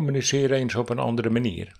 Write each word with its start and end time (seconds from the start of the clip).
Communiceer 0.00 0.52
eens 0.52 0.74
op 0.74 0.88
een 0.88 0.98
andere 0.98 1.30
manier. 1.30 1.72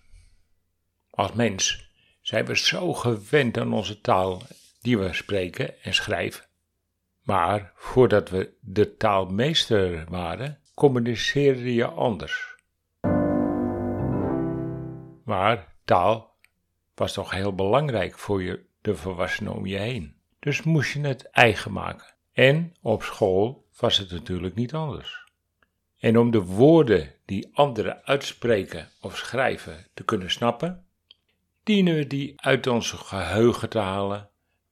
Als 1.11 1.33
mens 1.33 1.91
zijn 2.21 2.45
we 2.45 2.57
zo 2.57 2.93
gewend 2.93 3.59
aan 3.59 3.73
onze 3.73 4.01
taal 4.01 4.43
die 4.81 4.99
we 4.99 5.13
spreken 5.13 5.83
en 5.83 5.95
schrijven. 5.95 6.45
Maar 7.23 7.73
voordat 7.75 8.31
we 8.31 8.53
de 8.61 8.97
taalmeester 8.97 10.05
waren, 10.09 10.59
communiceerde 10.75 11.75
je 11.75 11.87
anders. 11.87 12.55
Maar 15.25 15.75
taal 15.85 16.37
was 16.95 17.13
toch 17.13 17.31
heel 17.31 17.55
belangrijk 17.55 18.19
voor 18.19 18.43
je, 18.43 18.65
de 18.81 18.97
volwassenen 18.97 19.53
om 19.53 19.67
je 19.67 19.79
heen. 19.79 20.17
Dus 20.39 20.63
moest 20.63 20.93
je 20.93 21.01
het 21.01 21.31
eigen 21.31 21.73
maken. 21.73 22.15
En 22.33 22.75
op 22.83 23.03
school 23.03 23.67
was 23.79 23.99
het 23.99 24.11
natuurlijk 24.11 24.55
niet 24.55 24.75
anders. 24.75 25.30
En 26.01 26.19
om 26.19 26.31
de 26.31 26.43
woorden 26.43 27.15
die 27.25 27.51
anderen 27.53 28.05
uitspreken 28.05 28.89
of 29.01 29.17
schrijven 29.17 29.87
te 29.95 30.05
kunnen 30.05 30.31
snappen, 30.31 30.87
dienen 31.63 31.95
we 31.95 32.07
die 32.07 32.41
uit 32.41 32.67
ons 32.67 32.91
geheugen 32.91 33.69
te 33.69 33.79
halen, 33.79 34.31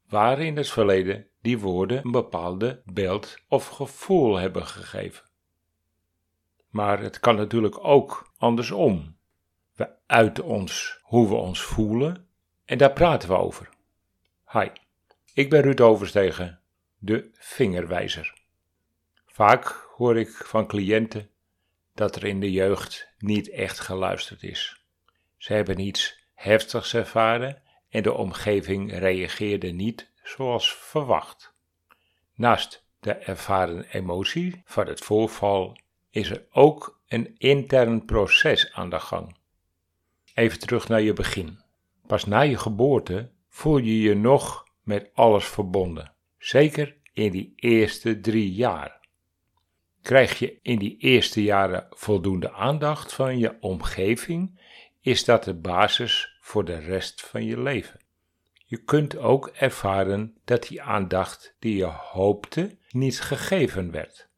waar 0.08 0.40
in 0.40 0.56
het 0.56 0.70
verleden 0.70 1.26
die 1.40 1.58
woorden 1.58 2.04
een 2.04 2.10
bepaalde 2.10 2.82
beeld 2.84 3.38
of 3.48 3.68
gevoel 3.68 4.36
hebben 4.36 4.66
gegeven. 4.66 5.24
Maar 6.68 7.00
het 7.00 7.20
kan 7.20 7.36
natuurlijk 7.36 7.84
ook 7.84 8.32
andersom. 8.36 9.16
We 9.74 9.88
uiten 10.06 10.44
ons 10.44 10.98
hoe 11.02 11.28
we 11.28 11.34
ons 11.34 11.62
voelen 11.62 12.28
en 12.64 12.78
daar 12.78 12.92
praten 12.92 13.28
we 13.28 13.36
over. 13.36 13.68
Hi, 14.52 14.68
ik 15.34 15.50
ben 15.50 15.62
Ruud 15.62 15.80
Overstegen, 15.80 16.60
de 16.98 17.30
vingerwijzer. 17.32 18.34
Vaak 19.26 19.87
hoor 19.98 20.18
ik 20.18 20.28
van 20.28 20.66
cliënten 20.66 21.30
dat 21.94 22.16
er 22.16 22.24
in 22.24 22.40
de 22.40 22.50
jeugd 22.50 23.14
niet 23.18 23.50
echt 23.50 23.80
geluisterd 23.80 24.42
is. 24.42 24.84
Ze 25.36 25.52
hebben 25.52 25.78
iets 25.78 26.24
heftigs 26.34 26.94
ervaren 26.94 27.62
en 27.88 28.02
de 28.02 28.12
omgeving 28.12 28.98
reageerde 28.98 29.70
niet 29.70 30.10
zoals 30.22 30.74
verwacht. 30.74 31.54
Naast 32.34 32.86
de 33.00 33.12
ervaren 33.12 33.84
emotie 33.90 34.62
van 34.64 34.86
het 34.86 35.00
voorval 35.00 35.78
is 36.10 36.30
er 36.30 36.46
ook 36.50 37.00
een 37.08 37.34
intern 37.38 38.04
proces 38.04 38.72
aan 38.72 38.90
de 38.90 39.00
gang. 39.00 39.36
Even 40.34 40.58
terug 40.58 40.88
naar 40.88 41.02
je 41.02 41.12
begin. 41.12 41.60
Pas 42.06 42.24
na 42.24 42.40
je 42.40 42.58
geboorte 42.58 43.30
voel 43.48 43.78
je 43.78 44.00
je 44.00 44.14
nog 44.14 44.64
met 44.82 45.10
alles 45.14 45.44
verbonden, 45.44 46.12
zeker 46.38 46.96
in 47.12 47.30
die 47.30 47.52
eerste 47.56 48.20
drie 48.20 48.52
jaar. 48.52 48.97
Krijg 50.02 50.38
je 50.38 50.58
in 50.62 50.78
die 50.78 50.96
eerste 50.98 51.42
jaren 51.42 51.86
voldoende 51.90 52.52
aandacht 52.52 53.12
van 53.12 53.38
je 53.38 53.56
omgeving, 53.60 54.60
is 55.00 55.24
dat 55.24 55.44
de 55.44 55.54
basis 55.54 56.36
voor 56.40 56.64
de 56.64 56.78
rest 56.78 57.22
van 57.22 57.44
je 57.44 57.60
leven. 57.60 58.00
Je 58.64 58.76
kunt 58.76 59.16
ook 59.16 59.46
ervaren 59.46 60.36
dat 60.44 60.68
die 60.68 60.82
aandacht 60.82 61.54
die 61.58 61.76
je 61.76 61.84
hoopte 61.84 62.76
niet 62.90 63.20
gegeven 63.20 63.90
werd. 63.90 64.28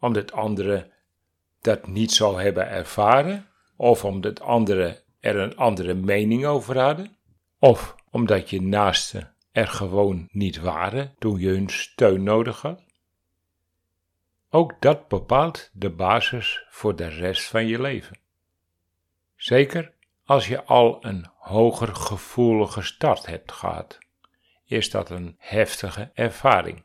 Omdat 0.00 0.32
anderen 0.32 0.92
dat 1.60 1.86
niet 1.86 2.12
zo 2.12 2.38
hebben 2.38 2.68
ervaren, 2.68 3.46
of 3.76 4.04
omdat 4.04 4.40
anderen 4.40 4.96
er 5.20 5.36
een 5.36 5.56
andere 5.56 5.94
mening 5.94 6.46
over 6.46 6.78
hadden, 6.78 7.16
of 7.58 7.94
omdat 8.10 8.50
je 8.50 8.62
naasten 8.62 9.34
er 9.52 9.68
gewoon 9.68 10.28
niet 10.30 10.60
waren 10.60 11.14
toen 11.18 11.38
je 11.38 11.48
hun 11.48 11.68
steun 11.68 12.22
nodig 12.22 12.60
had. 12.60 12.82
Ook 14.54 14.80
dat 14.80 15.08
bepaalt 15.08 15.70
de 15.72 15.90
basis 15.90 16.66
voor 16.68 16.96
de 16.96 17.06
rest 17.06 17.44
van 17.48 17.66
je 17.66 17.80
leven. 17.80 18.18
Zeker 19.36 19.92
als 20.24 20.48
je 20.48 20.64
al 20.64 21.04
een 21.04 21.26
hoger 21.36 21.94
gevoelige 21.94 22.82
start 22.82 23.26
hebt 23.26 23.52
gehad, 23.52 23.98
is 24.64 24.90
dat 24.90 25.10
een 25.10 25.34
heftige 25.38 26.10
ervaring. 26.14 26.82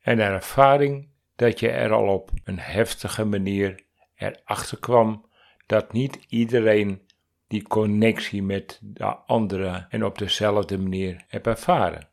En 0.00 0.18
een 0.18 0.32
ervaring 0.32 1.08
dat 1.36 1.60
je 1.60 1.70
er 1.70 1.92
al 1.92 2.08
op 2.08 2.30
een 2.44 2.58
heftige 2.58 3.24
manier 3.24 3.84
erachter 4.16 4.78
kwam 4.78 5.28
dat 5.66 5.92
niet 5.92 6.24
iedereen 6.28 7.06
die 7.48 7.62
connectie 7.62 8.42
met 8.42 8.78
de 8.82 9.06
andere 9.06 9.86
en 9.88 10.04
op 10.04 10.18
dezelfde 10.18 10.78
manier 10.78 11.24
heeft 11.28 11.46
ervaren. 11.46 12.08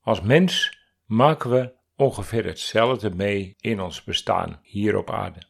Als 0.00 0.20
mens 0.20 0.78
maken 1.06 1.50
we 1.50 1.80
ongeveer 2.02 2.44
hetzelfde 2.44 3.10
mee 3.10 3.56
in 3.60 3.80
ons 3.80 4.04
bestaan 4.04 4.60
hier 4.62 4.96
op 4.96 5.10
aarde. 5.10 5.42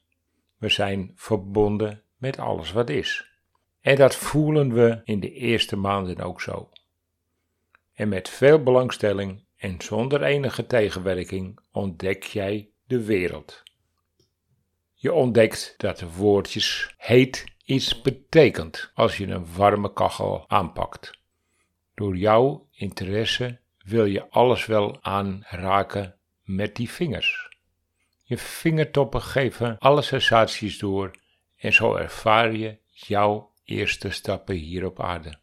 We 0.59 0.69
zijn 0.69 1.13
verbonden 1.15 2.03
met 2.17 2.39
alles 2.39 2.73
wat 2.73 2.91
is. 2.91 3.31
En 3.81 3.97
dat 3.97 4.15
voelen 4.15 4.73
we 4.73 5.01
in 5.05 5.21
de 5.21 5.33
eerste 5.33 5.77
maanden 5.77 6.21
ook 6.21 6.41
zo. 6.41 6.71
En 7.95 8.09
met 8.09 8.29
veel 8.29 8.63
belangstelling 8.63 9.45
en 9.57 9.75
zonder 9.79 10.23
enige 10.23 10.67
tegenwerking 10.67 11.59
ontdek 11.73 12.23
jij 12.23 12.69
de 12.87 13.05
wereld. 13.05 13.63
Je 14.95 15.13
ontdekt 15.13 15.75
dat 15.77 15.99
de 15.99 16.13
woordjes 16.13 16.95
heet 16.97 17.45
iets 17.65 18.03
betekent 18.03 18.91
als 18.95 19.17
je 19.17 19.27
een 19.27 19.55
warme 19.55 19.93
kachel 19.93 20.45
aanpakt. 20.49 21.21
Door 21.95 22.17
jouw 22.17 22.69
interesse 22.71 23.61
wil 23.85 24.05
je 24.05 24.31
alles 24.31 24.67
wel 24.67 25.03
aanraken 25.03 26.17
met 26.43 26.77
die 26.77 26.91
vingers. 26.91 27.49
Je 28.23 28.39
vingertoppen 28.39 29.23
geven 29.23 29.79
alle 29.79 30.03
sensaties 30.03 30.79
door 30.79 31.11
en 31.57 31.73
zo 31.73 31.95
ervaar 31.95 32.53
je 32.53 32.79
jouw 32.91 33.53
eerste 33.65 34.11
stappen 34.11 34.55
hier 34.55 34.87
op 34.87 35.01
aarde. 35.01 35.39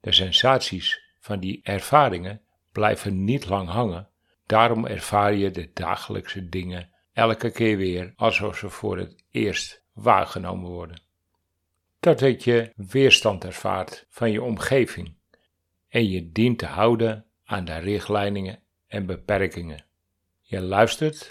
De 0.00 0.12
sensaties 0.12 1.02
van 1.20 1.40
die 1.40 1.60
ervaringen 1.62 2.40
blijven 2.72 3.24
niet 3.24 3.48
lang 3.48 3.68
hangen, 3.68 4.08
daarom 4.46 4.86
ervaar 4.86 5.34
je 5.34 5.50
de 5.50 5.70
dagelijkse 5.72 6.48
dingen 6.48 6.90
elke 7.12 7.50
keer 7.50 7.76
weer 7.76 8.12
alsof 8.16 8.56
ze 8.56 8.70
voor 8.70 8.98
het 8.98 9.24
eerst 9.30 9.82
waargenomen 9.92 10.70
worden. 10.70 11.02
Totdat 12.00 12.44
je 12.44 12.72
weerstand 12.76 13.44
ervaart 13.44 14.06
van 14.08 14.30
je 14.30 14.42
omgeving 14.42 15.14
en 15.88 16.08
je 16.08 16.32
dient 16.32 16.58
te 16.58 16.66
houden 16.66 17.26
aan 17.44 17.64
de 17.64 17.76
richtlijnen 17.76 18.62
en 18.92 19.06
beperkingen. 19.06 19.84
Je 20.40 20.60
luistert 20.60 21.30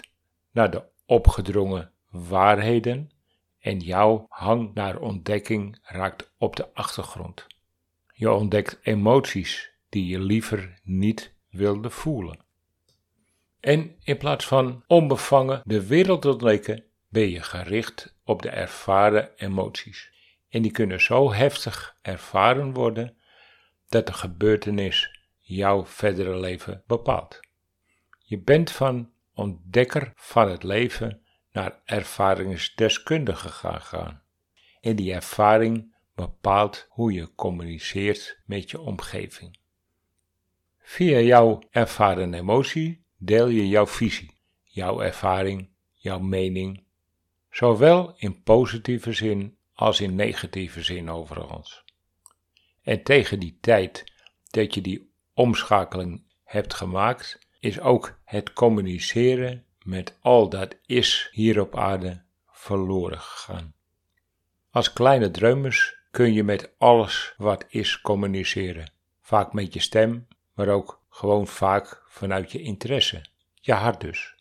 naar 0.50 0.70
de 0.70 0.82
opgedrongen 1.06 1.92
waarheden 2.10 3.10
en 3.58 3.78
jouw 3.78 4.26
hang 4.28 4.74
naar 4.74 4.98
ontdekking 4.98 5.78
raakt 5.82 6.32
op 6.38 6.56
de 6.56 6.74
achtergrond. 6.74 7.46
Je 8.12 8.30
ontdekt 8.30 8.78
emoties 8.82 9.70
die 9.88 10.06
je 10.06 10.18
liever 10.20 10.80
niet 10.82 11.34
wilde 11.50 11.90
voelen. 11.90 12.38
En 13.60 13.96
in 14.04 14.16
plaats 14.16 14.46
van 14.46 14.84
onbevangen 14.86 15.60
de 15.64 15.86
wereld 15.86 16.24
ontdekken, 16.24 16.84
ben 17.08 17.30
je 17.30 17.42
gericht 17.42 18.16
op 18.24 18.42
de 18.42 18.48
ervaren 18.50 19.30
emoties. 19.36 20.10
En 20.48 20.62
die 20.62 20.72
kunnen 20.72 21.00
zo 21.00 21.32
heftig 21.32 21.96
ervaren 22.00 22.72
worden 22.72 23.16
dat 23.88 24.06
de 24.06 24.12
gebeurtenis 24.12 25.20
jouw 25.40 25.86
verdere 25.86 26.40
leven 26.40 26.82
bepaalt. 26.86 27.40
Je 28.32 28.38
bent 28.38 28.70
van 28.70 29.12
ontdekker 29.34 30.12
van 30.14 30.50
het 30.50 30.62
leven 30.62 31.22
naar 31.52 31.80
ervaringsdeskundige 31.84 33.48
gegaan. 33.48 34.22
En 34.80 34.96
die 34.96 35.12
ervaring 35.12 35.94
bepaalt 36.14 36.86
hoe 36.88 37.12
je 37.12 37.34
communiceert 37.34 38.40
met 38.46 38.70
je 38.70 38.80
omgeving. 38.80 39.58
Via 40.78 41.18
jouw 41.18 41.62
ervaren 41.70 42.34
emotie 42.34 43.04
deel 43.16 43.48
je 43.48 43.68
jouw 43.68 43.86
visie, 43.86 44.36
jouw 44.62 45.00
ervaring, 45.00 45.70
jouw 45.92 46.18
mening, 46.18 46.84
zowel 47.50 48.14
in 48.16 48.42
positieve 48.42 49.12
zin 49.12 49.56
als 49.74 50.00
in 50.00 50.14
negatieve 50.14 50.82
zin 50.82 51.10
overigens. 51.10 51.84
En 52.82 53.02
tegen 53.02 53.40
die 53.40 53.58
tijd 53.60 54.12
dat 54.50 54.74
je 54.74 54.80
die 54.80 55.12
omschakeling 55.34 56.24
hebt 56.44 56.74
gemaakt, 56.74 57.50
is 57.62 57.80
ook 57.80 58.18
het 58.24 58.52
communiceren 58.52 59.64
met 59.82 60.18
al 60.20 60.48
dat 60.48 60.76
is 60.86 61.28
hier 61.32 61.60
op 61.60 61.76
aarde 61.76 62.22
verloren 62.46 63.20
gegaan. 63.20 63.74
Als 64.70 64.92
kleine 64.92 65.30
drumers 65.30 65.96
kun 66.10 66.32
je 66.32 66.44
met 66.44 66.74
alles 66.78 67.34
wat 67.36 67.64
is 67.68 68.00
communiceren, 68.00 68.92
vaak 69.20 69.52
met 69.52 69.72
je 69.74 69.80
stem, 69.80 70.26
maar 70.54 70.68
ook 70.68 71.02
gewoon 71.08 71.46
vaak 71.46 72.02
vanuit 72.08 72.52
je 72.52 72.62
interesse, 72.62 73.24
je 73.54 73.72
hart 73.72 74.00
dus. 74.00 74.34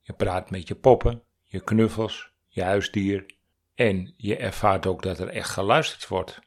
Je 0.00 0.12
praat 0.12 0.50
met 0.50 0.68
je 0.68 0.74
poppen, 0.74 1.22
je 1.42 1.60
knuffels, 1.60 2.30
je 2.48 2.62
huisdier 2.62 3.26
en 3.74 4.14
je 4.16 4.36
ervaart 4.36 4.86
ook 4.86 5.02
dat 5.02 5.18
er 5.18 5.28
echt 5.28 5.50
geluisterd 5.50 6.08
wordt. 6.08 6.40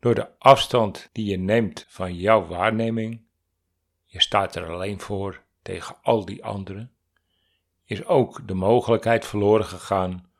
Door 0.00 0.14
de 0.14 0.38
afstand 0.38 1.08
die 1.12 1.26
je 1.26 1.38
neemt 1.38 1.84
van 1.88 2.14
jouw 2.14 2.46
waarneming, 2.46 3.30
je 4.12 4.20
staat 4.20 4.54
er 4.54 4.70
alleen 4.70 5.00
voor 5.00 5.42
tegen 5.62 5.96
al 6.02 6.24
die 6.24 6.44
anderen, 6.44 6.92
is 7.84 8.04
ook 8.04 8.48
de 8.48 8.54
mogelijkheid 8.54 9.26
verloren 9.26 9.64
gegaan 9.64 10.30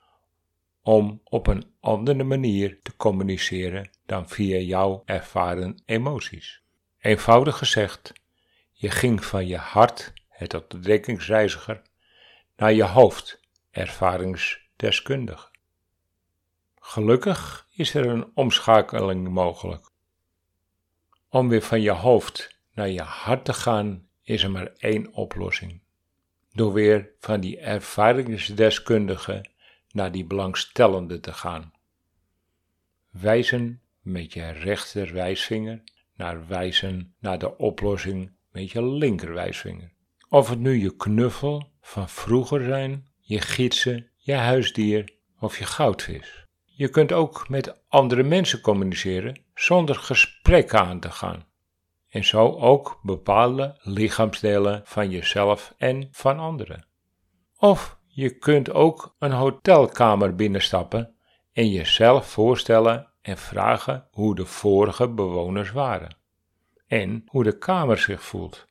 om 0.82 1.20
op 1.24 1.46
een 1.46 1.74
andere 1.80 2.24
manier 2.24 2.78
te 2.82 2.96
communiceren 2.96 3.90
dan 4.06 4.28
via 4.28 4.58
jouw 4.58 5.02
ervaren 5.04 5.82
emoties. 5.84 6.62
Eenvoudig 6.98 7.58
gezegd, 7.58 8.12
je 8.72 8.90
ging 8.90 9.24
van 9.24 9.46
je 9.46 9.56
hart, 9.56 10.12
het 10.28 10.54
ontdekkingsreiziger, 10.54 11.82
naar 12.56 12.72
je 12.72 12.84
hoofd, 12.84 13.40
ervaringsdeskundige. 13.70 15.48
Gelukkig 16.80 17.66
is 17.70 17.94
er 17.94 18.06
een 18.06 18.30
omschakeling 18.34 19.28
mogelijk. 19.28 19.90
Om 21.28 21.48
weer 21.48 21.62
van 21.62 21.80
je 21.80 21.90
hoofd 21.90 22.60
naar 22.74 22.88
je 22.88 23.02
hart 23.02 23.44
te 23.44 23.52
gaan, 23.52 24.06
is 24.22 24.42
er 24.42 24.50
maar 24.50 24.72
één 24.76 25.12
oplossing. 25.12 25.80
Door 26.52 26.72
weer 26.72 27.10
van 27.18 27.40
die 27.40 27.58
ervaringsdeskundige 27.58 29.44
naar 29.90 30.12
die 30.12 30.24
belangstellende 30.24 31.20
te 31.20 31.32
gaan. 31.32 31.72
Wijzen 33.10 33.80
met 34.00 34.32
je 34.32 34.50
rechterwijsvinger 34.50 35.82
naar 36.16 36.46
wijzen 36.46 37.14
naar 37.18 37.38
de 37.38 37.58
oplossing 37.58 38.32
met 38.50 38.70
je 38.70 38.84
linkerwijsvinger. 38.84 39.92
Of 40.28 40.48
het 40.48 40.58
nu 40.58 40.80
je 40.80 40.96
knuffel 40.96 41.70
van 41.80 42.08
vroeger 42.08 42.64
zijn, 42.64 43.06
je 43.20 43.40
gidsen, 43.40 44.10
je 44.16 44.34
huisdier 44.34 45.12
of 45.38 45.58
je 45.58 45.64
goudvis. 45.64 46.46
Je 46.64 46.88
kunt 46.88 47.12
ook 47.12 47.48
met 47.48 47.88
andere 47.88 48.22
mensen 48.22 48.60
communiceren 48.60 49.42
zonder 49.54 49.94
gesprekken 49.94 50.80
aan 50.80 51.00
te 51.00 51.10
gaan. 51.10 51.46
En 52.12 52.24
zo 52.24 52.56
ook 52.58 53.00
bepaalde 53.02 53.78
lichaamsdelen 53.82 54.80
van 54.84 55.10
jezelf 55.10 55.74
en 55.76 56.08
van 56.10 56.38
anderen. 56.38 56.86
Of 57.58 57.98
je 58.06 58.38
kunt 58.38 58.72
ook 58.72 59.14
een 59.18 59.32
hotelkamer 59.32 60.34
binnenstappen 60.34 61.14
en 61.52 61.70
jezelf 61.70 62.26
voorstellen 62.26 63.12
en 63.22 63.38
vragen 63.38 64.08
hoe 64.10 64.34
de 64.34 64.46
vorige 64.46 65.08
bewoners 65.08 65.70
waren. 65.70 66.16
En 66.86 67.22
hoe 67.26 67.44
de 67.44 67.58
kamer 67.58 67.98
zich 67.98 68.22
voelt. 68.22 68.66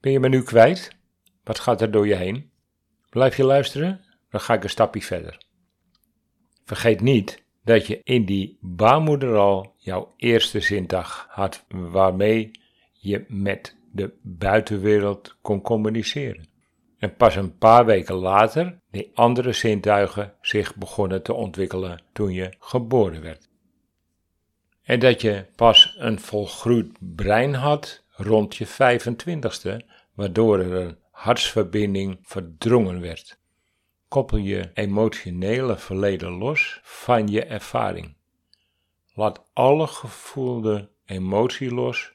Ben 0.00 0.12
je 0.12 0.20
me 0.20 0.28
nu 0.28 0.42
kwijt? 0.42 0.96
Wat 1.44 1.58
gaat 1.58 1.80
er 1.80 1.90
door 1.90 2.06
je 2.06 2.14
heen? 2.14 2.52
Blijf 3.10 3.36
je 3.36 3.44
luisteren? 3.44 4.04
Dan 4.30 4.40
ga 4.40 4.54
ik 4.54 4.62
een 4.62 4.70
stapje 4.70 5.02
verder. 5.02 5.46
Vergeet 6.64 7.00
niet 7.00 7.44
dat 7.64 7.86
je 7.86 8.00
in 8.02 8.24
die 8.24 8.58
baarmoeder 8.60 9.36
al 9.36 9.74
jouw 9.78 10.12
eerste 10.16 10.60
zintuig 10.60 11.26
had 11.28 11.64
waarmee 11.68 12.60
je 13.02 13.24
met 13.28 13.76
de 13.92 14.12
buitenwereld 14.22 15.36
kon 15.40 15.60
communiceren. 15.60 16.48
En 16.98 17.14
pas 17.14 17.36
een 17.36 17.58
paar 17.58 17.84
weken 17.84 18.14
later 18.14 18.78
die 18.90 19.10
andere 19.14 19.52
zintuigen 19.52 20.34
zich 20.40 20.76
begonnen 20.76 21.22
te 21.22 21.32
ontwikkelen 21.32 22.02
toen 22.12 22.32
je 22.32 22.54
geboren 22.58 23.22
werd. 23.22 23.48
En 24.82 25.00
dat 25.00 25.20
je 25.20 25.46
pas 25.56 25.94
een 25.98 26.20
volgroeid 26.20 26.96
brein 26.98 27.54
had 27.54 28.04
rond 28.10 28.56
je 28.56 28.66
25ste, 28.66 29.76
waardoor 30.14 30.58
er 30.58 30.72
een 30.72 30.96
hartsverbinding 31.10 32.18
verdrongen 32.22 33.00
werd. 33.00 33.38
Koppel 34.08 34.38
je 34.38 34.70
emotionele 34.74 35.76
verleden 35.76 36.30
los 36.30 36.80
van 36.82 37.28
je 37.28 37.44
ervaring. 37.44 38.14
Laat 39.14 39.50
alle 39.52 39.86
gevoelde 39.86 40.90
emotie 41.04 41.74
los 41.74 42.12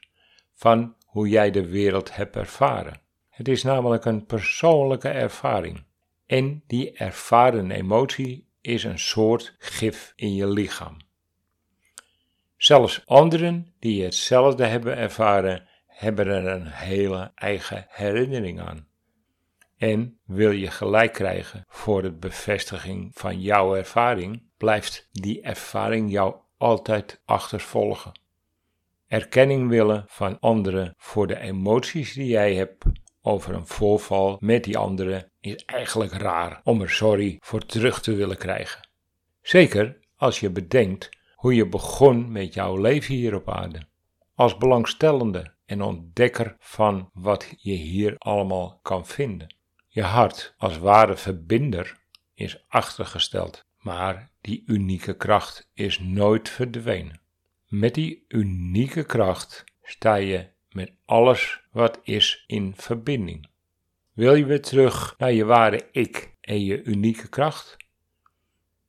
van 0.58 0.96
hoe 1.06 1.30
jij 1.30 1.52
de 1.52 1.68
wereld 1.68 2.16
hebt 2.16 2.36
ervaren. 2.36 3.02
Het 3.30 3.48
is 3.48 3.64
namelijk 3.64 4.06
een 4.06 4.26
persoonlijke 4.26 5.10
ervaring. 5.10 5.84
En 6.26 6.64
die 6.68 6.92
ervaren 6.92 7.72
emotie 7.72 8.48
is 8.62 8.84
een 8.84 9.00
soort 9.00 9.56
gif 9.60 10.14
in 10.16 10.36
je 10.36 10.48
lichaam. 10.48 10.98
Zelfs 12.58 13.06
anderen 13.06 13.74
die 13.80 14.04
hetzelfde 14.04 14.66
hebben 14.66 14.98
ervaren, 14.98 15.68
hebben 15.88 16.28
er 16.28 16.46
een 16.46 16.68
hele 16.68 17.32
eigen 17.36 17.86
herinnering 17.90 18.60
aan. 18.62 18.88
En 19.78 20.20
wil 20.26 20.52
je 20.52 20.72
gelijk 20.72 21.14
krijgen 21.14 21.66
voor 21.68 22.02
de 22.02 22.12
bevestiging 22.12 23.12
van 23.14 23.42
jouw 23.42 23.76
ervaring, 23.76 24.44
blijft 24.58 25.10
die 25.12 25.42
ervaring 25.42 26.12
jou 26.12 26.36
altijd 26.58 27.22
achtervolgen. 27.26 28.12
Erkenning 29.08 29.70
willen 29.70 30.04
van 30.08 30.40
anderen 30.40 30.94
voor 30.98 31.28
de 31.28 31.40
emoties 31.40 32.14
die 32.14 32.28
jij 32.28 32.56
hebt 32.56 32.86
over 33.22 33.54
een 33.54 33.68
voorval 33.68 34.38
met 34.40 34.64
die 34.64 34.78
anderen 34.78 35.32
is 35.40 35.66
eigenlijk 35.66 36.12
raar 36.12 36.62
om 36.64 36.82
er 36.82 36.90
sorry 36.90 37.38
voor 37.40 37.66
terug 37.66 38.02
te 38.02 38.16
willen 38.16 38.38
krijgen. 38.38 38.90
Zeker 39.42 40.00
als 40.16 40.40
je 40.40 40.50
bedenkt 40.50 41.10
hoe 41.36 41.56
je 41.56 41.68
begon 41.68 42.32
met 42.32 42.54
jouw 42.54 42.78
leven 42.78 43.16
hier 43.16 43.36
op 43.36 43.50
aarde. 43.50 43.88
Als 44.36 44.58
belangstellende 44.58 45.56
en 45.66 45.82
ontdekker 45.82 46.56
van 46.60 47.10
wat 47.14 47.54
je 47.58 47.74
hier 47.74 48.16
allemaal 48.18 48.80
kan 48.82 49.06
vinden. 49.06 49.56
Je 49.88 50.04
hart 50.04 50.54
als 50.58 50.78
ware 50.78 51.18
verbinder 51.18 51.98
is 52.34 52.66
achtergesteld, 52.68 53.66
maar 53.78 54.32
die 54.42 54.64
unieke 54.66 55.16
kracht 55.16 55.70
is 55.74 56.00
nooit 56.00 56.50
verdwenen. 56.50 57.26
Met 57.68 57.94
die 57.94 58.26
unieke 58.28 59.04
kracht 59.04 59.64
sta 59.84 60.16
je 60.16 60.48
met 60.72 60.92
alles 61.06 61.62
wat 61.72 62.00
is 62.04 62.44
in 62.48 62.74
verbinding. 62.76 63.50
Wil 64.14 64.36
je 64.36 64.46
weer 64.46 64.62
terug 64.62 65.16
naar 65.18 65.32
je 65.32 65.46
ware 65.46 65.88
ik 65.92 66.34
en 66.42 66.66
je 66.66 66.84
unieke 66.84 67.30
kracht? 67.30 67.78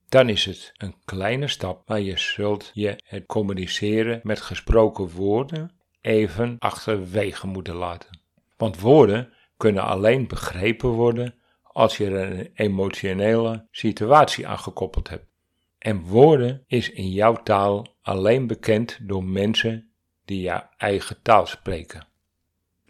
Dan 0.09 0.29
is 0.29 0.45
het 0.45 0.73
een 0.77 0.95
kleine 1.05 1.47
stap, 1.47 1.87
maar 1.87 1.99
je 1.99 2.17
zult 2.17 2.71
je 2.73 2.99
het 3.03 3.25
communiceren 3.25 4.19
met 4.23 4.41
gesproken 4.41 5.09
woorden 5.09 5.71
even 6.01 6.55
achterwege 6.59 7.47
moeten 7.47 7.75
laten. 7.75 8.19
Want 8.57 8.79
woorden 8.79 9.33
kunnen 9.57 9.83
alleen 9.83 10.27
begrepen 10.27 10.89
worden 10.89 11.35
als 11.63 11.97
je 11.97 12.05
er 12.05 12.39
een 12.39 12.51
emotionele 12.53 13.67
situatie 13.71 14.47
aan 14.47 14.59
gekoppeld 14.59 15.09
hebt. 15.09 15.28
En 15.79 16.01
woorden 16.01 16.63
is 16.67 16.89
in 16.89 17.09
jouw 17.09 17.33
taal 17.33 17.97
alleen 18.01 18.47
bekend 18.47 18.99
door 19.01 19.23
mensen 19.23 19.91
die 20.25 20.41
jouw 20.41 20.69
eigen 20.77 21.21
taal 21.21 21.45
spreken. 21.45 22.07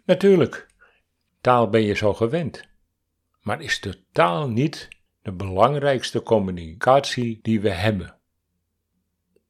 Natuurlijk, 0.04 0.68
taal 1.40 1.68
ben 1.68 1.82
je 1.82 1.94
zo 1.94 2.14
gewend, 2.14 2.68
maar 3.40 3.60
is 3.60 3.80
de 3.80 4.04
taal 4.12 4.48
niet 4.48 4.88
de 5.22 5.32
belangrijkste 5.32 6.22
communicatie 6.22 7.38
die 7.42 7.60
we 7.60 7.70
hebben? 7.70 8.18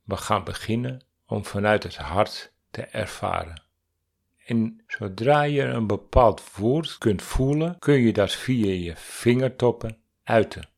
We 0.04 0.16
gaan 0.16 0.44
beginnen 0.44 1.04
om 1.26 1.44
vanuit 1.44 1.82
het 1.82 1.96
hart 1.96 2.52
te 2.70 2.82
ervaren. 2.82 3.62
En 4.46 4.84
zodra 4.86 5.42
je 5.42 5.62
een 5.62 5.86
bepaald 5.86 6.56
woord 6.56 6.98
kunt 6.98 7.22
voelen, 7.22 7.78
kun 7.78 8.00
je 8.00 8.12
dat 8.12 8.32
via 8.32 8.72
je 8.72 8.96
vingertoppen 8.96 9.96
uiten. 10.22 10.68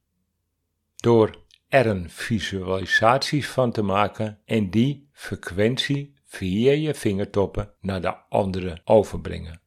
Door 0.96 1.41
er 1.72 1.86
een 1.86 2.10
visualisatie 2.10 3.46
van 3.46 3.72
te 3.72 3.82
maken 3.82 4.38
en 4.44 4.70
die 4.70 5.08
frequentie 5.12 6.14
via 6.24 6.72
je 6.72 6.94
vingertoppen 6.94 7.74
naar 7.80 8.00
de 8.00 8.14
andere 8.28 8.80
overbrengen. 8.84 9.60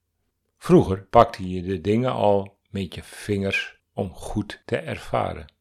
Vroeger 0.57 1.05
pakte 1.05 1.50
je 1.50 1.62
de 1.62 1.81
dingen 1.81 2.12
al 2.12 2.57
met 2.69 2.95
je 2.95 3.03
vingers 3.03 3.79
om 3.93 4.13
goed 4.13 4.62
te 4.65 4.77
ervaren. 4.77 5.53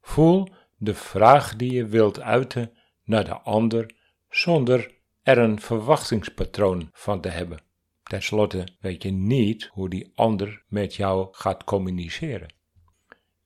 Voel 0.00 0.48
de 0.76 0.94
vraag 0.94 1.56
die 1.56 1.72
je 1.72 1.86
wilt 1.86 2.20
uiten 2.20 2.72
naar 3.04 3.24
de 3.24 3.38
ander 3.40 3.94
zonder 4.30 4.94
er 5.22 5.38
een 5.38 5.60
verwachtingspatroon 5.60 6.90
van 6.92 7.20
te 7.20 7.28
hebben. 7.28 7.62
Ten 8.02 8.22
slotte 8.22 8.68
weet 8.80 9.02
je 9.02 9.10
niet 9.10 9.68
hoe 9.72 9.88
die 9.88 10.12
ander 10.14 10.64
met 10.68 10.94
jou 10.94 11.28
gaat 11.30 11.64
communiceren. 11.64 12.60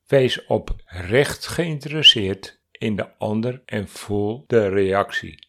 Wees 0.06 0.46
oprecht 0.46 1.46
geïnteresseerd 1.46 2.60
in 2.70 2.96
de 2.96 3.18
ander 3.18 3.62
en 3.64 3.88
voel 3.88 4.44
de 4.46 4.68
reactie. 4.68 5.48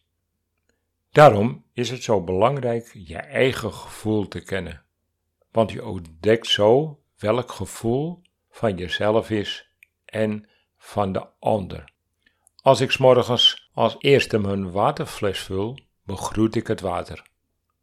Daarom 1.10 1.64
is 1.72 1.90
het 1.90 2.02
zo 2.02 2.24
belangrijk 2.24 2.90
je 2.94 3.16
eigen 3.16 3.72
gevoel 3.72 4.28
te 4.28 4.40
kennen, 4.40 4.84
want 5.50 5.70
je 5.70 5.86
ontdekt 5.86 6.46
zo 6.46 7.00
welk 7.18 7.52
gevoel 7.52 8.22
van 8.50 8.76
jezelf 8.76 9.30
is 9.30 9.70
en 10.04 10.48
van 10.78 11.12
de 11.12 11.26
ander. 11.38 11.92
Als 12.62 12.80
ik 12.80 12.98
morgens 12.98 13.70
als 13.74 13.96
eerste 13.98 14.38
mijn 14.38 14.70
waterfles 14.70 15.38
vul, 15.38 15.78
begroet 16.04 16.54
ik 16.54 16.66
het 16.66 16.80
water. 16.80 17.26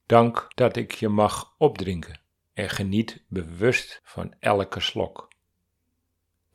Dank 0.05 0.47
dat 0.55 0.75
ik 0.75 0.91
je 0.91 1.09
mag 1.09 1.55
opdrinken 1.57 2.21
en 2.53 2.69
geniet 2.69 3.23
bewust 3.27 4.01
van 4.03 4.35
elke 4.39 4.79
slok. 4.79 5.33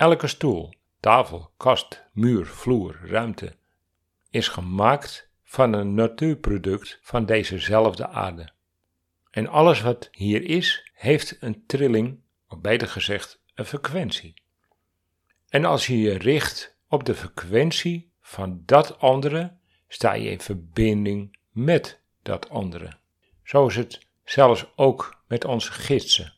Elke 0.01 0.27
stoel, 0.27 0.75
tafel, 1.01 1.51
kast, 1.57 2.05
muur, 2.13 2.47
vloer, 2.47 3.01
ruimte 3.05 3.57
is 4.31 4.49
gemaakt 4.49 5.31
van 5.43 5.73
een 5.73 5.95
natuurproduct 5.95 6.99
van 7.03 7.27
dezezelfde 7.27 8.09
aarde. 8.09 8.53
En 9.31 9.47
alles 9.47 9.81
wat 9.81 10.09
hier 10.13 10.45
is, 10.45 10.91
heeft 10.95 11.37
een 11.41 11.67
trilling, 11.67 12.21
of 12.49 12.61
beter 12.61 12.89
gezegd, 12.89 13.43
een 13.55 13.65
frequentie. 13.65 14.35
En 15.49 15.65
als 15.65 15.87
je 15.87 15.99
je 15.99 16.19
richt 16.19 16.77
op 16.89 17.05
de 17.05 17.15
frequentie 17.15 18.13
van 18.21 18.63
dat 18.65 18.99
andere 18.99 19.57
sta 19.89 20.13
je 20.13 20.31
in 20.31 20.41
verbinding 20.41 21.37
met 21.51 22.01
dat 22.23 22.49
andere. 22.49 22.97
Zo 23.43 23.67
is 23.67 23.77
het 23.77 24.07
zelfs 24.25 24.67
ook 24.77 25.23
met 25.27 25.45
onze 25.45 25.73
gidsen. 25.73 26.35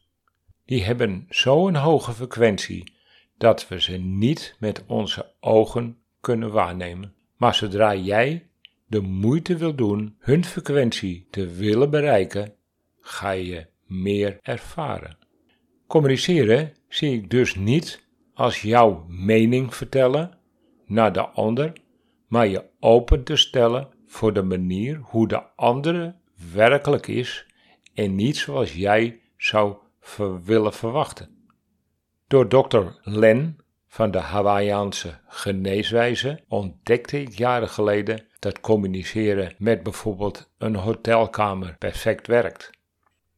Die 0.65 0.85
hebben 0.85 1.27
zo'n 1.29 1.75
hoge 1.75 2.13
frequentie 2.13 3.01
dat 3.43 3.69
we 3.69 3.81
ze 3.81 3.97
niet 3.97 4.57
met 4.59 4.85
onze 4.87 5.33
ogen 5.41 5.99
kunnen 6.21 6.51
waarnemen. 6.51 7.15
Maar 7.37 7.55
zodra 7.55 7.95
jij 7.95 8.47
de 8.87 9.01
moeite 9.01 9.57
wil 9.57 9.75
doen 9.75 10.17
hun 10.19 10.45
frequentie 10.45 11.27
te 11.31 11.47
willen 11.47 11.91
bereiken, 11.91 12.55
ga 13.01 13.31
je 13.31 13.67
meer 13.87 14.39
ervaren. 14.43 15.17
Communiceren 15.87 16.73
zie 16.89 17.13
ik 17.13 17.31
dus 17.31 17.55
niet 17.55 18.07
als 18.35 18.63
jouw 18.63 19.05
mening 19.09 19.75
vertellen 19.75 20.39
naar 20.87 21.13
de 21.13 21.27
ander, 21.27 21.73
maar 22.29 22.47
je 22.47 22.65
open 22.81 23.25
te 23.25 23.37
stellen 23.37 23.89
voor 24.07 24.33
de 24.33 24.43
manier 24.43 25.01
hoe 25.03 25.29
de 25.29 25.43
andere 25.57 26.15
werkelijk 26.53 27.07
is 27.07 27.47
en 27.95 28.15
niet 28.15 28.37
zoals 28.37 28.75
jij 28.75 29.21
zou 29.37 29.77
willen 30.45 30.73
verwachten. 30.73 31.42
Door 32.33 32.49
Dr. 32.49 32.85
Len 33.03 33.59
van 33.89 34.11
de 34.11 34.19
Hawaïaanse 34.19 35.19
geneeswijze 35.27 36.45
ontdekte 36.49 37.21
ik 37.21 37.33
jaren 37.33 37.69
geleden 37.69 38.27
dat 38.39 38.61
communiceren 38.61 39.55
met 39.59 39.83
bijvoorbeeld 39.83 40.51
een 40.59 40.75
hotelkamer 40.75 41.77
perfect 41.79 42.27
werkt. 42.27 42.71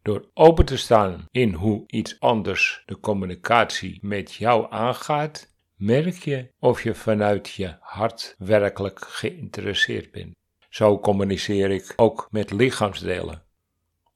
Door 0.03 0.29
open 0.35 0.65
te 0.65 0.77
staan 0.77 1.29
in 1.31 1.53
hoe 1.53 1.85
iets 1.87 2.21
anders 2.21 2.83
de 2.87 3.01
communicatie 3.01 3.99
met 4.03 4.35
jou 4.35 4.67
aangaat, 4.71 5.55
merk 5.77 6.17
je 6.17 6.49
of 6.59 6.83
je 6.83 6.95
vanuit 6.95 7.49
je 7.49 7.77
hart 7.81 8.35
werkelijk 8.39 9.05
geïnteresseerd 9.07 10.11
bent. 10.11 10.37
Zo 10.69 10.99
communiceer 10.99 11.71
ik 11.71 11.93
ook 11.97 12.29
met 12.31 12.51
lichaamsdelen, 12.51 13.43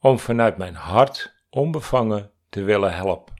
om 0.00 0.18
vanuit 0.18 0.56
mijn 0.56 0.74
hart 0.74 1.34
onbevangen 1.50 2.30
te 2.48 2.62
willen 2.62 2.94
helpen, 2.94 3.37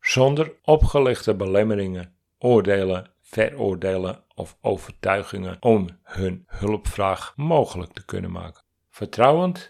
zonder 0.00 0.52
opgelegde 0.62 1.34
belemmeringen, 1.34 2.14
oordelen, 2.38 3.10
veroordelen 3.20 4.24
of 4.34 4.56
overtuigingen 4.60 5.56
om 5.60 5.88
hun 6.02 6.44
hulpvraag 6.46 7.32
mogelijk 7.36 7.92
te 7.92 8.04
kunnen 8.04 8.30
maken. 8.30 8.62
Vertrouwend 8.88 9.68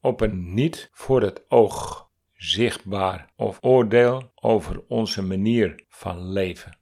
op 0.00 0.20
een 0.20 0.54
niet 0.54 0.90
voor 0.92 1.22
het 1.22 1.44
oog 1.48 2.08
zichtbaar 2.32 3.32
of 3.36 3.58
oordeel 3.60 4.32
over 4.34 4.84
onze 4.88 5.22
manier 5.22 5.84
van 5.88 6.32
leven. 6.32 6.78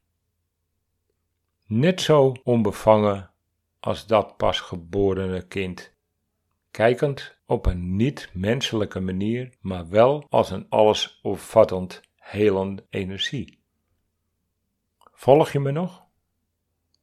Net 1.66 2.00
zo 2.00 2.34
onbevangen 2.42 3.30
als 3.80 4.06
dat 4.06 4.36
pasgeborene 4.36 5.46
kind, 5.46 5.94
kijkend 6.70 7.38
op 7.46 7.66
een 7.66 7.96
niet-menselijke 7.96 9.00
manier, 9.00 9.54
maar 9.60 9.88
wel 9.88 10.26
als 10.28 10.50
een 10.50 10.66
allesomvattend 10.68 12.07
helende 12.30 12.86
energie. 12.90 13.58
Volg 15.12 15.52
je 15.52 15.60
me 15.60 15.70
nog? 15.70 16.06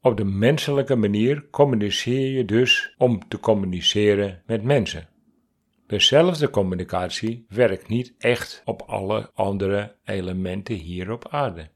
Op 0.02 0.18
de 0.18 0.24
menselijke 0.24 0.96
manier 0.96 1.50
communiceer 1.50 2.32
je 2.32 2.46
dus 2.46 2.96
om 2.98 3.28
te 3.28 3.40
communiceren 3.40 4.44
met 4.46 4.64
mensen. 4.64 5.10
Dezelfde 5.88 6.50
communicatie 6.50 7.46
werkt 7.50 7.88
niet 7.88 8.16
echt 8.18 8.62
op 8.66 8.82
alle 8.82 9.32
andere 9.34 9.96
elementen 10.04 10.76
hier 10.76 11.12
op 11.12 11.28
aarde. 11.30 11.70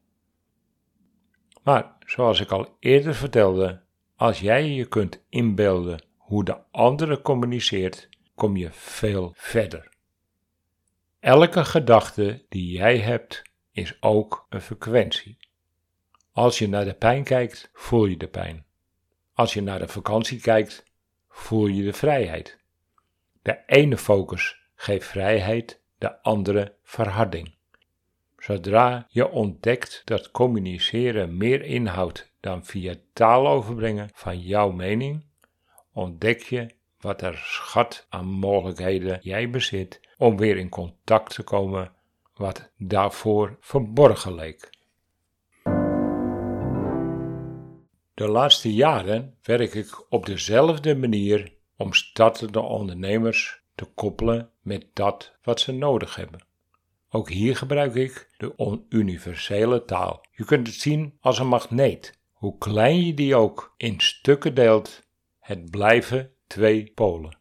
Maar 1.64 1.96
zoals 2.06 2.40
ik 2.40 2.52
al 2.52 2.76
eerder 2.80 3.16
vertelde, 3.16 3.82
als 4.16 4.40
jij 4.40 4.70
je 4.70 4.86
kunt 4.86 5.24
inbeelden 5.30 6.04
hoe 6.18 6.44
de 6.44 6.58
andere 6.72 7.22
communiceert, 7.22 8.10
kom 8.36 8.58
je 8.58 8.70
veel 8.72 9.34
verder. 9.36 9.90
Elke 11.20 11.66
gedachte 11.66 12.46
die 12.50 12.72
jij 12.72 12.98
hebt, 12.98 13.42
is 13.72 14.02
ook 14.02 14.46
een 14.50 14.62
frequentie. 14.62 15.38
Als 16.32 16.60
je 16.60 16.70
naar 16.70 16.86
de 16.86 16.94
pijn 16.94 17.24
kijkt, 17.24 17.70
voel 17.74 18.06
je 18.06 18.18
de 18.18 18.28
pijn. 18.28 18.66
Als 19.34 19.54
je 19.54 19.62
naar 19.62 19.80
de 19.80 19.88
vakantie 19.88 20.42
kijkt, 20.42 20.86
voel 21.30 21.68
je 21.68 21.84
de 21.84 21.94
vrijheid. 21.94 22.60
De 23.42 23.60
ene 23.66 23.98
focus 23.98 24.60
geeft 24.76 25.08
vrijheid, 25.08 25.82
de 25.98 26.22
andere 26.22 26.76
verharding. 26.84 27.56
Zodra 28.38 29.08
je 29.10 29.30
ontdekt 29.30 30.02
dat 30.06 30.32
communiceren 30.32 31.38
meer 31.38 31.62
inhoudt 31.62 32.32
dan 32.40 32.66
via 32.66 32.96
taal 33.14 33.48
overbrengen 33.48 34.10
van 34.14 34.40
jouw 34.40 34.72
mening, 34.72 35.26
ontdek 35.94 36.42
je 36.42 36.70
wat 37.00 37.22
er 37.22 37.38
schat 37.38 38.06
aan 38.10 38.26
mogelijkheden 38.26 39.20
jij 39.22 39.50
bezit 39.50 40.08
om 40.20 40.38
weer 40.38 40.58
in 40.58 40.70
contact 40.70 41.34
te 41.34 41.44
komen 41.44 41.92
wat 42.36 42.72
daarvoor 42.78 43.58
verborgen 43.60 44.36
leek. 44.36 44.70
De 48.14 48.28
laatste 48.28 48.74
jaren 48.74 49.38
werk 49.42 49.74
ik 49.74 50.06
op 50.10 50.26
dezelfde 50.26 50.96
manier 50.96 51.54
om 51.78 51.94
startende 51.94 52.60
ondernemers 52.60 53.62
te 53.76 53.86
koppelen 53.86 54.50
met 54.62 54.86
dat 54.94 55.38
wat 55.42 55.60
ze 55.60 55.72
nodig 55.72 56.16
hebben. 56.16 56.46
Ook 57.10 57.30
hier 57.30 57.56
gebruik 57.56 57.96
ik 57.96 58.30
de 58.38 58.82
universele 58.90 59.86
taal. 59.86 60.26
Je 60.32 60.46
kunt 60.46 60.68
het 60.68 60.76
zien 60.76 61.18
als 61.20 61.40
een 61.40 61.48
magneet. 61.48 62.20
Hoe 62.32 62.58
klein 62.58 63.06
je 63.06 63.14
die 63.14 63.36
ook 63.36 63.74
in 63.78 64.00
stukken 64.00 64.56
deelt, 64.56 65.04
het 65.40 65.70
blijven 65.70 66.34
twee 66.48 66.92
polen: 66.96 67.38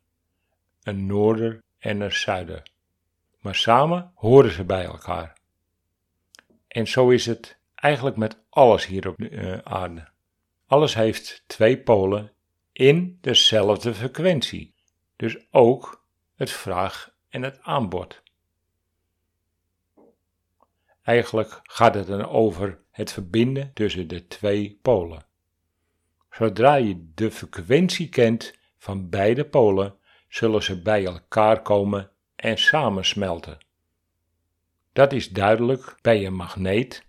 een 0.83 1.07
noorder 1.07 1.63
en 1.79 2.01
een 2.01 2.13
zuider. 2.13 2.63
Maar 3.39 3.55
samen 3.55 4.13
horen 4.15 4.51
ze 4.51 4.65
bij 4.65 4.85
elkaar. 4.85 5.37
En 6.69 6.87
zo 6.87 7.09
is 7.09 7.27
het 7.27 7.59
eigenlijk 7.75 8.17
met 8.17 8.39
alles 8.51 8.87
hier 8.87 9.09
op 9.09 9.17
de 9.17 9.31
uh, 9.31 9.59
aarde. 9.59 10.09
Alles 10.67 10.95
heeft 10.95 11.45
twee 11.47 11.79
polen 11.79 12.33
in 12.73 13.19
dezelfde 13.21 13.95
frequentie. 13.95 14.75
Dus 15.17 15.37
ook 15.51 16.07
het 16.35 16.51
vraag 16.51 17.15
en 17.29 17.43
het 17.43 17.61
aanbod. 17.63 18.23
Eigenlijk 21.03 21.61
gaat 21.63 21.95
het 21.95 22.07
dan 22.07 22.27
over 22.27 22.81
het 22.91 23.13
verbinden 23.13 23.73
tussen 23.75 24.09
de 24.09 24.27
twee 24.27 24.79
polen. 24.83 25.27
Zodra 26.31 26.75
je 26.75 27.11
de 27.15 27.31
frequentie 27.31 28.09
kent 28.09 28.55
van 28.77 29.09
beide 29.09 29.45
polen, 29.45 29.98
zullen 30.29 30.63
ze 30.63 30.83
bij 30.83 31.05
elkaar 31.05 31.63
komen 31.63 32.11
en 32.37 32.59
samensmelten. 32.59 33.59
Dat 34.93 35.13
is 35.13 35.29
duidelijk 35.29 35.99
bij 36.01 36.27
een 36.27 36.35
magneet, 36.35 37.07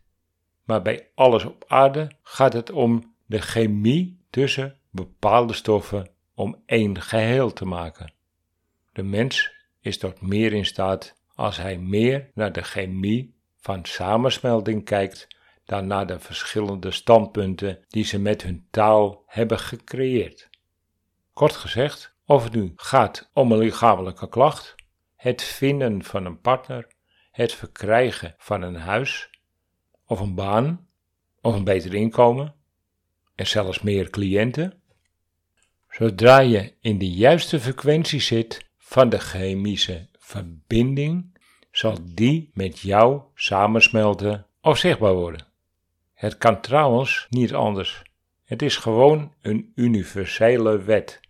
maar 0.64 0.82
bij 0.82 1.08
alles 1.16 1.46
op 1.46 1.64
aarde 1.68 2.12
gaat 2.24 2.54
het 2.54 2.72
om 2.72 3.16
de 3.26 3.42
chemie 3.42 4.20
tussen 4.30 4.78
bepaalde 4.90 5.54
stoffen 5.54 6.10
om 6.34 6.62
één 6.66 7.02
geheel 7.02 7.54
te 7.54 7.66
maken. 7.66 8.14
De 8.94 9.04
mens 9.04 9.52
is 9.80 9.98
tot 9.98 10.22
meer 10.22 10.54
in 10.54 10.66
staat 10.66 11.16
als 11.36 11.58
hij 11.58 11.78
meer 11.78 12.30
naar 12.34 12.52
de 12.52 12.64
chemie 12.64 13.36
van 13.60 13.86
samensmelting 13.86 14.86
kijkt 14.86 15.28
dan 15.66 15.88
naar 15.88 16.08
de 16.08 16.20
verschillende 16.20 16.92
standpunten 16.92 17.80
die 17.88 18.04
ze 18.04 18.20
met 18.20 18.42
hun 18.44 18.68
taal 18.72 19.24
hebben 19.26 19.60
gecreëerd. 19.60 20.50
Kort 21.34 21.56
gezegd, 21.56 22.16
of 22.30 22.44
het 22.44 22.54
nu 22.54 22.74
gaat 22.76 23.30
om 23.34 23.52
een 23.52 23.58
lichamelijke 23.58 24.30
klacht, 24.30 24.76
het 25.16 25.42
vinden 25.44 26.04
van 26.04 26.26
een 26.26 26.42
partner, 26.42 26.88
het 27.32 27.54
verkrijgen 27.54 28.36
van 28.38 28.62
een 28.62 28.76
huis 28.76 29.30
of 30.06 30.20
een 30.20 30.36
baan 30.36 30.88
of 31.42 31.56
een 31.56 31.64
beter 31.64 31.94
inkomen 31.94 32.56
en 33.36 33.48
zelfs 33.48 33.82
meer 33.82 34.10
cliënten, 34.10 34.82
zodra 35.90 36.40
je 36.40 36.74
in 36.82 36.98
de 36.98 37.10
juiste 37.10 37.60
frequentie 37.60 38.22
zit 38.22 38.70
van 38.78 39.10
de 39.10 39.20
chemische 39.20 40.08
verbinding, 40.20 41.38
zal 41.72 41.98
die 42.04 42.52
met 42.54 42.80
jou 42.80 43.22
samensmelten 43.34 44.46
of 44.62 44.78
zichtbaar 44.78 45.14
worden. 45.14 45.48
Het 46.14 46.38
kan 46.38 46.62
trouwens 46.62 47.28
niet 47.30 47.54
anders. 47.54 48.02
Het 48.44 48.62
is 48.62 48.78
gewoon 48.78 49.34
een 49.42 49.72
universele 49.76 50.82
wet. 50.82 51.28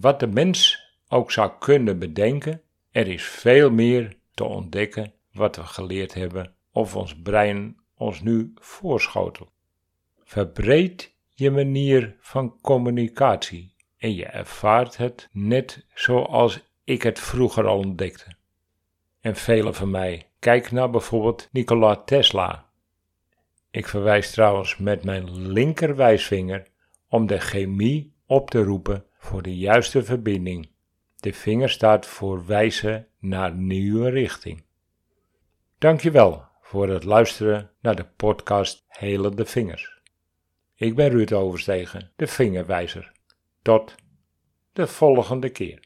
Wat 0.00 0.20
de 0.20 0.26
mens 0.26 0.88
ook 1.08 1.32
zou 1.32 1.52
kunnen 1.58 1.98
bedenken, 1.98 2.62
er 2.90 3.06
is 3.08 3.24
veel 3.24 3.70
meer 3.70 4.16
te 4.34 4.44
ontdekken 4.44 5.12
wat 5.32 5.56
we 5.56 5.62
geleerd 5.62 6.14
hebben 6.14 6.54
of 6.72 6.96
ons 6.96 7.16
brein 7.22 7.76
ons 7.94 8.20
nu 8.20 8.52
voorschotelt. 8.54 9.50
Verbreed 10.24 11.14
je 11.32 11.50
manier 11.50 12.16
van 12.20 12.60
communicatie 12.60 13.74
en 13.96 14.14
je 14.14 14.24
ervaart 14.24 14.96
het 14.96 15.28
net 15.32 15.86
zoals 15.94 16.60
ik 16.84 17.02
het 17.02 17.20
vroeger 17.20 17.66
al 17.66 17.78
ontdekte. 17.78 18.36
En 19.20 19.36
velen 19.36 19.74
van 19.74 19.90
mij. 19.90 20.30
Kijk 20.38 20.70
naar 20.70 20.90
bijvoorbeeld 20.90 21.48
Nikola 21.52 21.96
Tesla. 21.96 22.66
Ik 23.70 23.88
verwijs 23.88 24.30
trouwens 24.30 24.76
met 24.76 25.04
mijn 25.04 25.48
linkerwijsvinger 25.48 26.66
om 27.08 27.26
de 27.26 27.40
chemie 27.40 28.14
op 28.26 28.50
te 28.50 28.62
roepen 28.62 29.04
voor 29.26 29.42
de 29.42 29.56
juiste 29.56 30.04
verbinding. 30.04 30.68
De 31.16 31.32
vinger 31.32 31.70
staat 31.70 32.06
voor 32.06 32.46
wijzen 32.46 33.06
naar 33.18 33.54
nieuwe 33.54 34.10
richting. 34.10 34.64
Dankjewel 35.78 36.44
voor 36.60 36.88
het 36.88 37.04
luisteren 37.04 37.70
naar 37.80 37.96
de 37.96 38.06
podcast 38.16 38.84
Helende 38.88 39.44
Vingers. 39.44 40.00
Ik 40.74 40.94
ben 40.94 41.08
Ruud 41.08 41.32
Overstegen, 41.32 42.12
de 42.16 42.26
vingerwijzer. 42.26 43.12
Tot 43.62 43.94
de 44.72 44.86
volgende 44.86 45.48
keer. 45.48 45.80